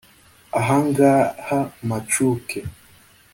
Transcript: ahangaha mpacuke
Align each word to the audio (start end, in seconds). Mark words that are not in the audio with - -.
ahangaha 0.59 1.59
mpacuke 1.85 2.59